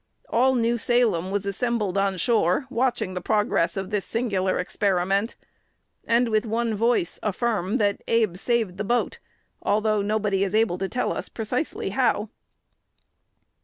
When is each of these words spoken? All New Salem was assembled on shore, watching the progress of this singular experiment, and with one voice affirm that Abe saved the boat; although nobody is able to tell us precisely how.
All 0.29 0.55
New 0.55 0.79
Salem 0.79 1.29
was 1.29 1.45
assembled 1.45 1.95
on 1.95 2.17
shore, 2.17 2.65
watching 2.71 3.13
the 3.13 3.21
progress 3.21 3.77
of 3.77 3.91
this 3.91 4.03
singular 4.03 4.57
experiment, 4.57 5.35
and 6.05 6.29
with 6.29 6.43
one 6.43 6.73
voice 6.73 7.19
affirm 7.21 7.77
that 7.77 8.01
Abe 8.07 8.35
saved 8.35 8.77
the 8.77 8.83
boat; 8.83 9.19
although 9.61 10.01
nobody 10.01 10.43
is 10.43 10.55
able 10.55 10.79
to 10.79 10.89
tell 10.89 11.13
us 11.13 11.29
precisely 11.29 11.91
how. 11.91 12.29